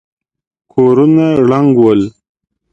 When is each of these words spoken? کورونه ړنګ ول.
کورونه 0.73 1.25
ړنګ 1.47 1.69
ول. 1.79 2.01